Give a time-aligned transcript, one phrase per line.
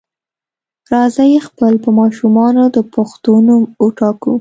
[0.93, 4.33] راځئ خپل په ماشومانو د پښتو نوم وټاکو.